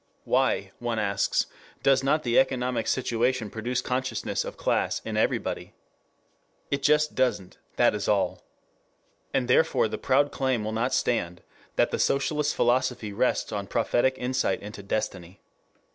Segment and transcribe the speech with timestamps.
[0.23, 1.45] Why, one asks,
[1.83, 5.75] does not the economic situation produce consciousness of class in everybody?
[6.71, 8.41] It just doesn't, that is all.
[9.31, 11.43] And therefore the proud claim will not stand
[11.75, 15.39] that the socialist philosophy rests on prophetic insight into destiny.